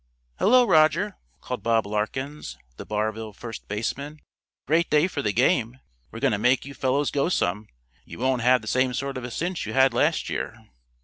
[0.39, 4.19] "Hello, Roger!" called Bob Larkins, the Barville first baseman.
[4.65, 5.79] "Great day for the game.
[6.09, 7.67] We're going to make you fellows go some.
[8.03, 10.69] You won't have the same sort of a cinch you had last year."